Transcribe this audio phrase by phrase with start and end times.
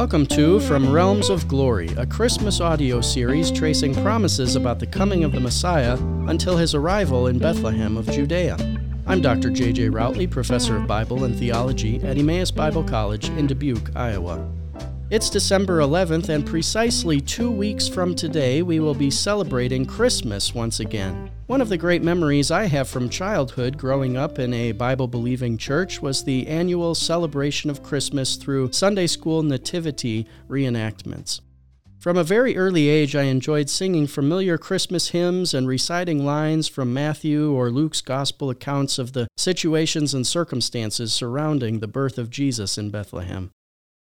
[0.00, 5.24] Welcome to From Realms of Glory, a Christmas audio series tracing promises about the coming
[5.24, 8.56] of the Messiah until his arrival in Bethlehem of Judea.
[9.06, 9.50] I'm Dr.
[9.50, 9.90] J.J.
[9.90, 14.50] Routley, Professor of Bible and Theology at Emmaus Bible College in Dubuque, Iowa.
[15.10, 20.78] It's December 11th, and precisely two weeks from today, we will be celebrating Christmas once
[20.78, 21.32] again.
[21.48, 25.58] One of the great memories I have from childhood growing up in a Bible believing
[25.58, 31.40] church was the annual celebration of Christmas through Sunday school nativity reenactments.
[31.98, 36.94] From a very early age, I enjoyed singing familiar Christmas hymns and reciting lines from
[36.94, 42.78] Matthew or Luke's gospel accounts of the situations and circumstances surrounding the birth of Jesus
[42.78, 43.50] in Bethlehem.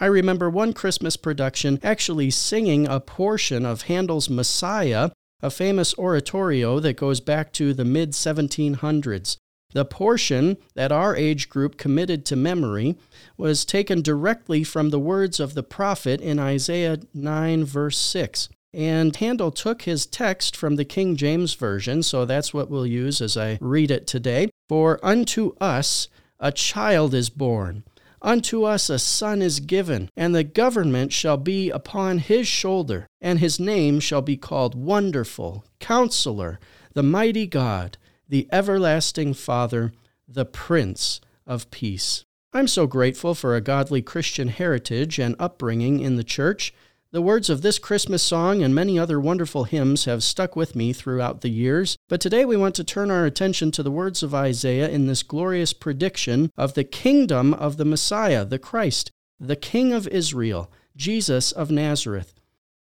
[0.00, 5.10] I remember one Christmas production actually singing a portion of Handel's Messiah,
[5.42, 9.36] a famous oratorio that goes back to the mid 1700s.
[9.72, 12.96] The portion that our age group committed to memory
[13.36, 18.48] was taken directly from the words of the prophet in Isaiah 9, verse 6.
[18.72, 23.20] And Handel took his text from the King James Version, so that's what we'll use
[23.20, 24.48] as I read it today.
[24.68, 27.82] For unto us a child is born
[28.20, 33.38] Unto us a son is given, and the government shall be upon his shoulder, and
[33.38, 36.58] his name shall be called Wonderful, Counselor,
[36.94, 37.96] the Mighty God,
[38.28, 39.92] the Everlasting Father,
[40.26, 42.24] the Prince of Peace.
[42.52, 46.72] I'm so grateful for a godly Christian heritage and upbringing in the church.
[47.10, 50.92] The words of this Christmas song and many other wonderful hymns have stuck with me
[50.92, 54.34] throughout the years, but today we want to turn our attention to the words of
[54.34, 59.94] Isaiah in this glorious prediction of the kingdom of the Messiah, the Christ, the King
[59.94, 62.34] of Israel, Jesus of Nazareth.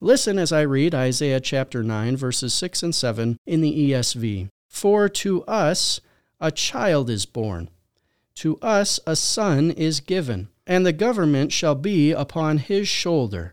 [0.00, 4.48] Listen as I read Isaiah chapter 9, verses 6 and 7 in the ESV.
[4.70, 6.00] For to us
[6.40, 7.68] a child is born,
[8.36, 13.52] to us a son is given, and the government shall be upon his shoulder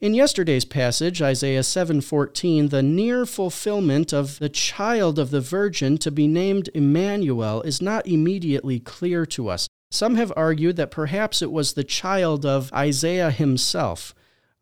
[0.00, 6.10] In yesterday's passage, Isaiah 7:14, the near fulfillment of the child of the virgin to
[6.10, 9.68] be named Emmanuel is not immediately clear to us.
[9.90, 14.14] Some have argued that perhaps it was the child of Isaiah himself.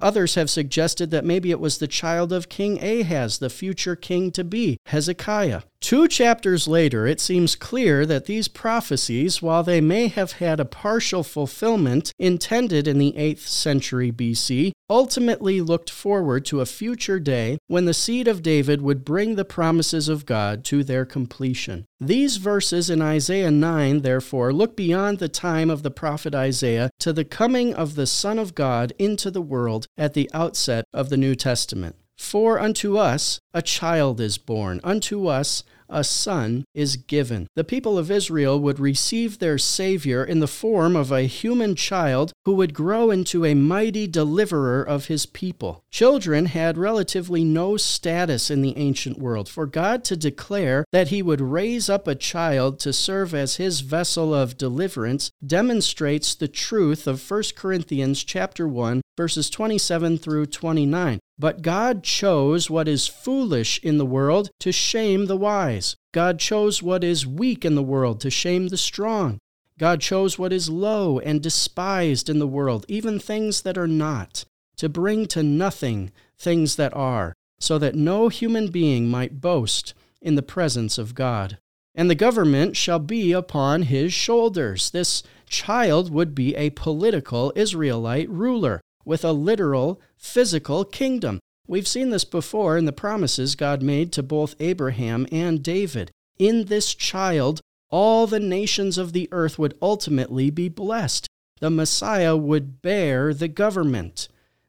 [0.00, 4.30] Others have suggested that maybe it was the child of King Ahaz, the future king
[4.32, 5.62] to be, Hezekiah.
[5.84, 10.64] Two chapters later, it seems clear that these prophecies, while they may have had a
[10.64, 17.58] partial fulfillment intended in the 8th century BC, ultimately looked forward to a future day
[17.66, 21.84] when the seed of David would bring the promises of God to their completion.
[22.00, 27.12] These verses in Isaiah 9, therefore, look beyond the time of the prophet Isaiah to
[27.12, 31.18] the coming of the Son of God into the world at the outset of the
[31.18, 31.96] New Testament.
[32.16, 37.46] For unto us a child is born, unto us a son is given.
[37.54, 42.32] The people of Israel would receive their Savior in the form of a human child
[42.44, 45.84] who would grow into a mighty deliverer of his people.
[45.90, 49.48] Children had relatively no status in the ancient world.
[49.48, 53.80] For God to declare that he would raise up a child to serve as his
[53.80, 61.20] vessel of deliverance demonstrates the truth of 1 Corinthians chapter 1 verses 27 through 29.
[61.38, 63.43] But God chose what is foolish
[63.82, 65.96] in the world to shame the wise.
[66.12, 69.38] God chose what is weak in the world to shame the strong.
[69.78, 74.44] God chose what is low and despised in the world, even things that are not,
[74.76, 80.36] to bring to nothing things that are, so that no human being might boast in
[80.36, 81.58] the presence of God.
[81.94, 84.90] And the government shall be upon his shoulders.
[84.90, 91.40] This child would be a political Israelite ruler with a literal, physical kingdom.
[91.66, 96.10] We've seen this before in the promises God made to both Abraham and David.
[96.38, 101.26] In this child, all the nations of the earth would ultimately be blessed.
[101.60, 104.28] The Messiah would bear the government,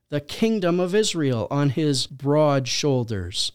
[0.09, 3.51] the kingdom of Israel, on his broad shoulders.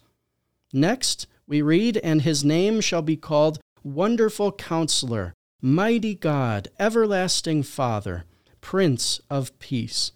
[0.72, 5.32] Next, we read, And his name shall be called Wonderful Counselor,
[5.62, 8.24] Mighty God, Everlasting Father,
[8.60, 10.12] Prince of Peace.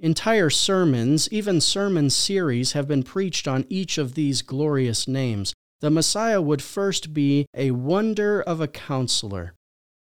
[0.00, 5.52] Entire sermons, even sermon series, have been preached on each of these glorious names.
[5.80, 9.54] The Messiah would first be a wonder of a counselor.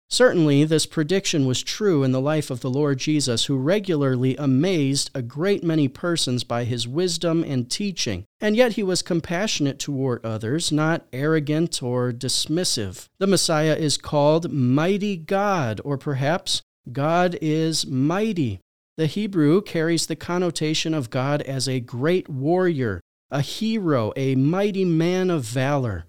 [0.09, 5.11] Certainly, this prediction was true in the life of the Lord Jesus, who regularly amazed
[5.13, 8.25] a great many persons by his wisdom and teaching.
[8.39, 13.05] And yet he was compassionate toward others, not arrogant or dismissive.
[13.19, 18.61] The Messiah is called Mighty God, or perhaps God is Mighty.
[18.97, 24.85] The Hebrew carries the connotation of God as a great warrior, a hero, a mighty
[24.85, 26.05] man of valor.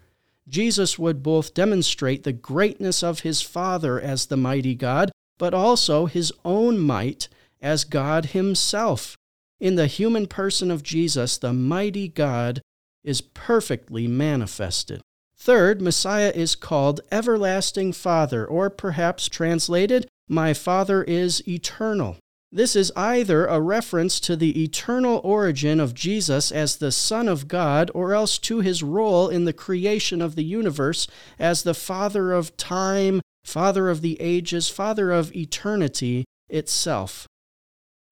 [0.48, 6.06] Jesus would both demonstrate the greatness of his Father as the mighty God, but also
[6.06, 7.28] his own might
[7.60, 9.16] as God himself.
[9.58, 12.62] In the human person of Jesus, the mighty God
[13.02, 15.00] is perfectly manifested.
[15.36, 22.18] Third, Messiah is called Everlasting Father, or perhaps translated, My Father is Eternal.
[22.52, 27.48] This is either a reference to the eternal origin of Jesus as the Son of
[27.48, 31.08] God, or else to his role in the creation of the universe
[31.38, 37.26] as the Father of time, Father of the ages, Father of eternity itself.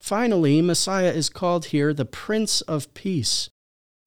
[0.01, 3.49] Finally, Messiah is called here the Prince of Peace.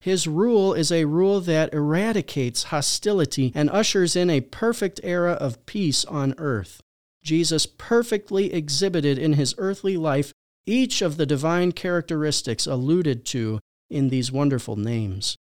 [0.00, 5.66] His rule is a rule that eradicates hostility and ushers in a perfect era of
[5.66, 6.80] peace on earth.
[7.28, 10.32] Jesus perfectly exhibited in his earthly life
[10.64, 13.60] each of the divine characteristics alluded to
[13.90, 15.36] in these wonderful names.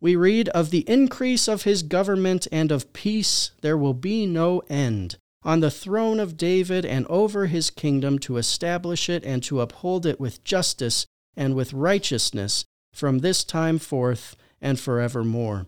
[0.00, 4.62] We read of the increase of his government and of peace there will be no
[4.70, 9.60] end on the throne of David and over his kingdom to establish it and to
[9.60, 11.06] uphold it with justice
[11.36, 15.66] and with righteousness from this time forth and forevermore.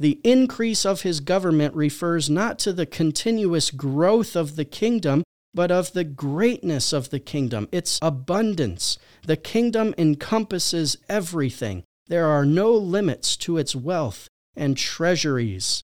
[0.00, 5.72] The increase of his government refers not to the continuous growth of the kingdom, but
[5.72, 8.98] of the greatness of the kingdom, its abundance.
[9.26, 11.82] The kingdom encompasses everything.
[12.06, 15.82] There are no limits to its wealth and treasuries.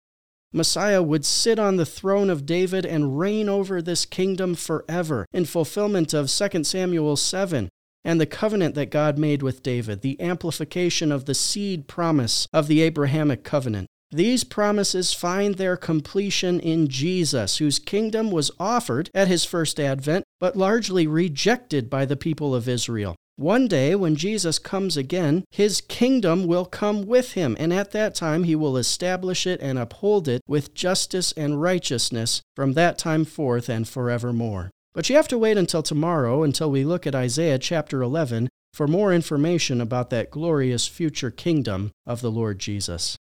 [0.52, 5.44] Messiah would sit on the throne of David and reign over this kingdom forever in
[5.44, 7.68] fulfillment of 2 Samuel 7
[8.04, 12.68] and the covenant that God made with David, the amplification of the seed promise of
[12.68, 13.88] the Abrahamic covenant.
[14.14, 20.22] These promises find their completion in Jesus, whose kingdom was offered at his first advent,
[20.38, 23.16] but largely rejected by the people of Israel.
[23.34, 28.14] One day, when Jesus comes again, his kingdom will come with him, and at that
[28.14, 33.24] time he will establish it and uphold it with justice and righteousness from that time
[33.24, 34.70] forth and forevermore.
[34.94, 38.86] But you have to wait until tomorrow, until we look at Isaiah chapter 11, for
[38.86, 43.16] more information about that glorious future kingdom of the Lord Jesus.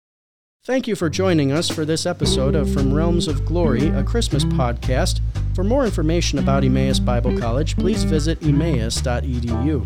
[0.65, 4.45] Thank you for joining us for this episode of From Realms of Glory, a Christmas
[4.45, 5.19] podcast.
[5.55, 9.85] For more information about Emmaus Bible College, please visit emmaus.edu.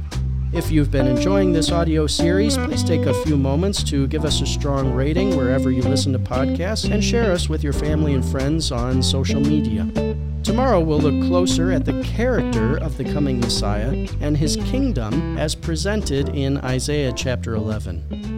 [0.53, 4.39] If you've been enjoying this audio series, please take a few moments to give us
[4.41, 8.23] a strong rating wherever you listen to podcasts and share us with your family and
[8.23, 9.83] friends on social media.
[10.43, 15.55] Tomorrow we'll look closer at the character of the coming Messiah and his kingdom as
[15.55, 18.36] presented in Isaiah chapter 11.